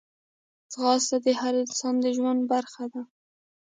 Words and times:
ځغاسته 0.71 1.17
د 1.25 1.27
هر 1.39 1.53
انسان 1.63 1.95
د 2.01 2.05
ژوند 2.17 2.41
برخه 2.51 2.83
ده 2.93 3.01